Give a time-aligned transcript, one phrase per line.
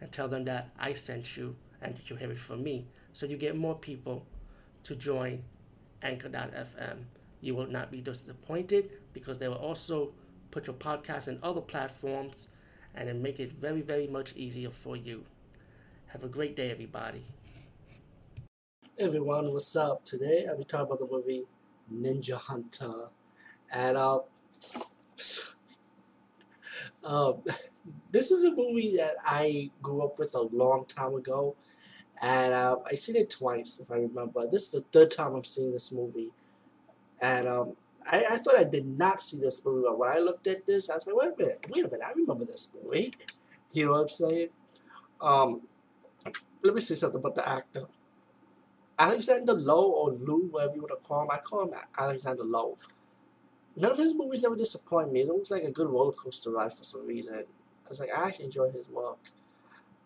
[0.00, 2.86] and tell them that I sent you and that you have it from me.
[3.12, 4.26] So you get more people
[4.84, 5.44] to join
[6.02, 7.04] Anchor.fm.
[7.40, 10.12] You will not be disappointed because they will also
[10.50, 12.48] put your podcast in other platforms
[12.94, 15.24] and then make it very, very much easier for you.
[16.08, 17.24] Have a great day, everybody.
[18.98, 20.04] Everyone, what's up?
[20.04, 21.44] Today I'll be talking about the movie
[21.92, 23.08] Ninja Hunter.
[23.72, 24.20] And uh,
[27.04, 27.42] um,
[28.10, 31.56] this is a movie that I grew up with a long time ago,
[32.22, 34.46] and uh, I seen it twice, if I remember.
[34.46, 36.32] This is the third time I'm seeing this movie,
[37.20, 40.46] and um, I, I thought I did not see this movie, but when I looked
[40.46, 43.12] at this, I was like, wait a minute, wait a minute, I remember this movie.
[43.72, 44.48] You know what I'm saying?
[45.20, 45.62] Um,
[46.62, 47.86] let me say something about the actor.
[48.98, 52.78] Alexander Lowe or Lou, whatever you want to call him, I call him Alexander Lowe.
[53.76, 55.20] None of his movies never disappoint me.
[55.20, 57.44] It's always like a good roller coaster ride for some reason.
[57.84, 59.18] I was like, I actually enjoy his work.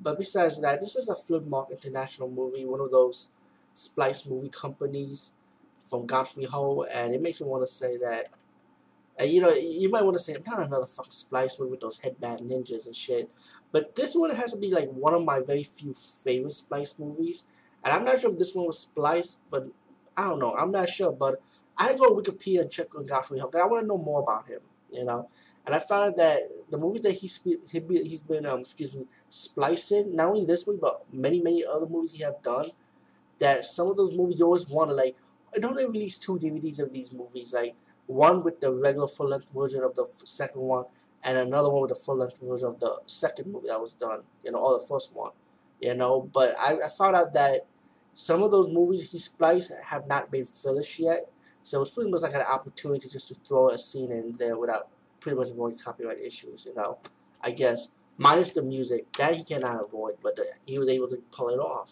[0.00, 3.28] But besides that, this is a Filmark International movie, one of those
[3.74, 5.32] Splice movie companies
[5.82, 8.28] from Godfrey Ho, and it makes me want to say that.
[9.16, 11.98] And you know, you might want to say, not another fucking Splice movie with those
[11.98, 13.30] headband ninjas and shit.
[13.70, 17.44] But this one has to be like one of my very few favorite Splice movies.
[17.84, 19.68] And I'm not sure if this one was spliced, but
[20.16, 20.54] I don't know.
[20.54, 21.42] I'm not sure, but
[21.76, 23.50] I go to Wikipedia and check on Godfrey Ho.
[23.54, 25.28] I want to know more about him, you know.
[25.64, 30.16] And I found that the movies that he's he he's been um excuse me splicing
[30.16, 32.70] not only this movie but many many other movies he have done.
[33.38, 35.16] That some of those movies you always want to like.
[35.54, 37.74] I don't they release two DVDs of these movies like
[38.06, 40.84] one with the regular full length version of the second one
[41.22, 44.22] and another one with the full length version of the second movie that was done.
[44.44, 45.30] You know, or the first one.
[45.80, 47.66] You know, but I, I found out that
[48.14, 51.30] some of those movies he spliced have not been finished yet.
[51.62, 54.88] So it's pretty much like an opportunity just to throw a scene in there without
[55.20, 56.98] pretty much avoid copyright issues, you know.
[57.40, 61.16] I guess minus the music that he cannot avoid, but the, he was able to
[61.30, 61.90] pull it off.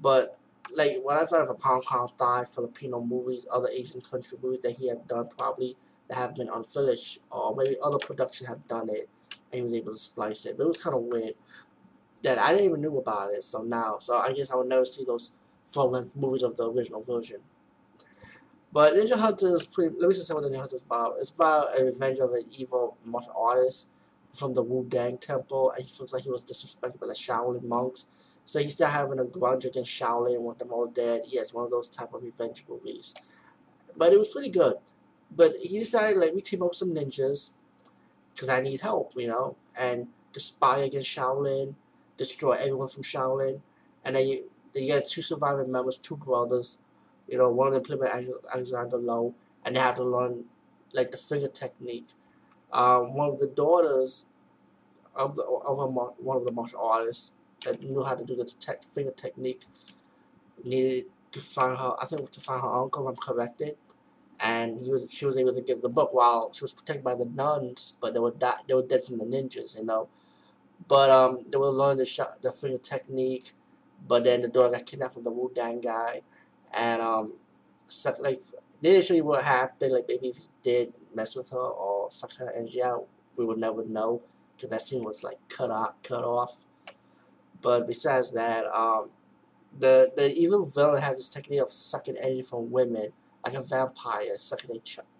[0.00, 0.38] But
[0.74, 4.60] like when I thought of a Hong Kong Thai, Filipino movies, other Asian country movies
[4.62, 5.76] that he had done probably
[6.08, 9.08] that have been unfinished, or maybe other productions have done it,
[9.52, 10.56] and he was able to splice it.
[10.56, 11.34] But it was kind of weird
[12.22, 13.44] that I didn't even knew about it.
[13.44, 15.32] So now, so I guess I would never see those
[15.66, 17.40] full length movies of the original version.
[18.72, 19.94] But Ninja Hunter is pretty.
[19.98, 21.16] Let me just say what Ninja Hunter is about.
[21.18, 23.88] It's about a revenge of an evil martial artist
[24.32, 27.64] from the Wu Dang Temple, and he feels like he was disrespected by the Shaolin
[27.64, 28.06] monks.
[28.44, 31.22] So he's still having a grudge against Shaolin, and want them all dead.
[31.26, 33.14] Yeah, it's one of those type of revenge movies.
[33.96, 34.76] But it was pretty good.
[35.34, 37.52] But he decided, like, we team up with some ninjas
[38.34, 41.74] because I need help, you know, and to spy against Shaolin,
[42.16, 43.60] destroy everyone from Shaolin,
[44.04, 46.78] and then you, then you get two surviving members, two brothers,
[47.32, 49.34] you know, one of them played by Alexander Lowe,
[49.64, 50.44] and they had to learn
[50.92, 52.08] like the finger technique.
[52.70, 54.26] Um, one of the daughters
[55.16, 57.32] of the of a, one of the martial artists
[57.64, 59.64] that knew how to do the te finger technique
[60.62, 61.94] needed to find her.
[61.98, 63.08] I think to find her uncle.
[63.08, 63.78] If I'm corrected,
[64.38, 67.14] and he was she was able to give the book while she was protected by
[67.14, 68.34] the nuns, but they were
[68.68, 70.08] they were dead from the ninjas, you know.
[70.86, 73.54] But um, they will learn the shot, the finger technique.
[74.06, 76.22] But then the daughter got kidnapped from the Wu Dang guy,
[76.72, 77.34] and um,
[77.88, 78.42] suck like
[78.80, 79.92] they you what happened.
[79.92, 83.06] Like maybe if he did mess with her or suck her energy out,
[83.36, 84.22] we would never know
[84.56, 86.64] because that scene was like cut off, cut off.
[87.60, 89.10] But besides that, um,
[89.78, 93.12] the the evil villain has this technique of sucking energy from women,
[93.44, 94.70] like a vampire, sucking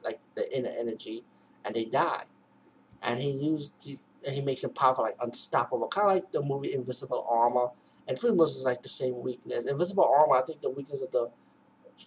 [0.02, 1.24] like the inner energy,
[1.64, 2.24] and they die.
[3.00, 3.74] And he used
[4.24, 7.68] and he makes them powerful, like unstoppable, kind of like the movie Invisible Armor,
[8.08, 9.64] and pretty much is like the same weakness.
[9.66, 11.30] Invisible Armor, I think the weakness of the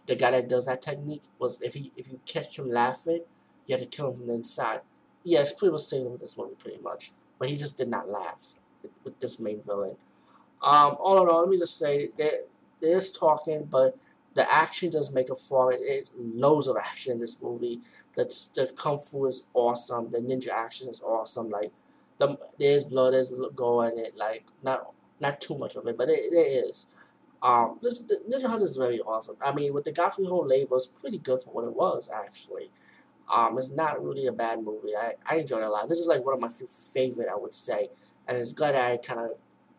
[0.07, 3.21] the guy that does that technique was if he if you catch him laughing,
[3.65, 4.81] you have to kill him from the inside.
[5.23, 7.11] Yeah, it's pretty much the same with this movie, pretty much.
[7.39, 8.53] But he just did not laugh
[9.03, 9.97] with, this main villain.
[10.61, 12.41] Um, all in all, let me just say there
[12.79, 13.97] there's talking, but
[14.33, 15.79] the action does make up for it.
[15.81, 17.81] It's loads of action in this movie.
[18.15, 20.11] That's the kung fu is awesome.
[20.11, 21.49] The ninja action is awesome.
[21.49, 21.71] Like
[22.17, 24.15] the there's blood, there's gore in it.
[24.17, 26.87] Like not not too much of it, but it, it is.
[27.41, 29.35] Um, this Ninja Hunter is very awesome.
[29.41, 32.71] I mean, with the Godfrey Ho label, it's pretty good for what it was actually.
[33.33, 34.95] Um, it's not really a bad movie.
[34.95, 35.89] I, I enjoyed it a lot.
[35.89, 37.89] This is like one of my few favorite, I would say,
[38.27, 39.31] and it's glad I kind of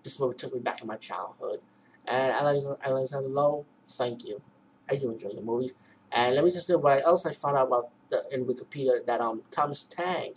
[0.02, 1.60] this movie took me back in my childhood.
[2.06, 4.40] And Alexander, Alexander Lowe, thank you.
[4.88, 5.74] I do enjoy your movies.
[6.12, 9.20] And let me just say what else I found out about the, in Wikipedia that
[9.20, 10.34] um Thomas Tang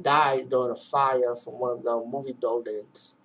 [0.00, 3.16] died during a fire from one of the movie buildings,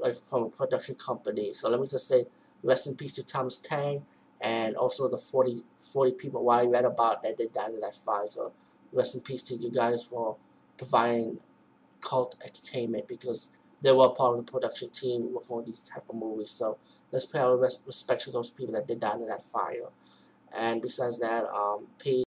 [0.00, 1.52] like from a production company.
[1.52, 2.26] So let me just say
[2.62, 4.04] rest in peace to Thomas Tang
[4.40, 7.94] and also the 40, 40 people what I read about that they died in that
[7.94, 8.26] fire.
[8.28, 8.52] So
[8.92, 10.36] rest in peace to you guys for
[10.76, 11.38] providing
[12.00, 13.50] cult entertainment because
[13.80, 16.50] they were part of the production team working on these type of movies.
[16.50, 16.78] So
[17.12, 19.88] let's pay our respect to those people that did die in that fire.
[20.56, 22.16] And besides that, um, peace.